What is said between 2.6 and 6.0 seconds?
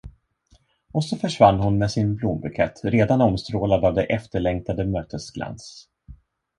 redan omstrålad av det efterlängtade mötets glans.